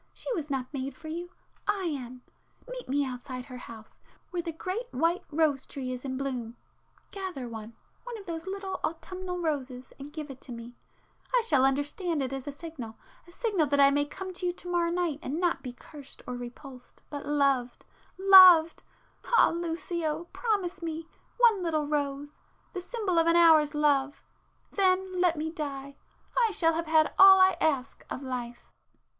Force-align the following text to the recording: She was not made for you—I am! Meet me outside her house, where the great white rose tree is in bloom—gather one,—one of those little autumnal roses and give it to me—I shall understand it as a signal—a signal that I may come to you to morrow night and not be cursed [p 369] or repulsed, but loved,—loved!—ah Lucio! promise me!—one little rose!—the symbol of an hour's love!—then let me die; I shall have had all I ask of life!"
She 0.15 0.33
was 0.33 0.49
not 0.49 0.73
made 0.73 0.97
for 0.97 1.09
you—I 1.09 1.83
am! 1.83 2.23
Meet 2.67 2.89
me 2.89 3.05
outside 3.05 3.45
her 3.45 3.57
house, 3.57 3.99
where 4.31 4.41
the 4.41 4.51
great 4.51 4.87
white 4.91 5.23
rose 5.29 5.67
tree 5.67 5.91
is 5.91 6.03
in 6.03 6.17
bloom—gather 6.17 7.47
one,—one 7.47 8.17
of 8.17 8.25
those 8.25 8.47
little 8.47 8.79
autumnal 8.83 9.37
roses 9.37 9.93
and 9.99 10.11
give 10.11 10.31
it 10.31 10.41
to 10.41 10.51
me—I 10.51 11.41
shall 11.45 11.63
understand 11.63 12.23
it 12.23 12.33
as 12.33 12.47
a 12.47 12.51
signal—a 12.51 13.31
signal 13.31 13.67
that 13.67 13.79
I 13.79 13.91
may 13.91 14.05
come 14.05 14.33
to 14.33 14.43
you 14.47 14.51
to 14.51 14.67
morrow 14.71 14.89
night 14.89 15.19
and 15.21 15.39
not 15.39 15.61
be 15.61 15.71
cursed 15.71 16.21
[p 16.21 16.23
369] 16.23 16.25
or 16.25 16.33
repulsed, 16.39 17.03
but 17.11 17.27
loved,—loved!—ah 17.27 19.49
Lucio! 19.53 20.23
promise 20.33 20.81
me!—one 20.81 21.61
little 21.61 21.85
rose!—the 21.85 22.81
symbol 22.81 23.19
of 23.19 23.27
an 23.27 23.35
hour's 23.35 23.75
love!—then 23.75 25.21
let 25.21 25.37
me 25.37 25.51
die; 25.51 25.95
I 26.35 26.49
shall 26.53 26.73
have 26.73 26.87
had 26.87 27.13
all 27.19 27.39
I 27.39 27.55
ask 27.61 28.03
of 28.09 28.23
life!" 28.23 28.65